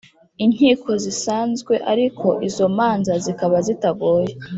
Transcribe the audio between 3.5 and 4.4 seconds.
zitagoye